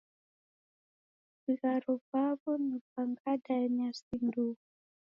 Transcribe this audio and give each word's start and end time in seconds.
Vigharo 1.43 1.93
vawo 2.09 2.51
ni 2.67 2.77
va 2.91 3.01
nganda 3.09 3.55
na 3.59 3.67
nyasi 3.75 4.15
ndu 4.25 4.47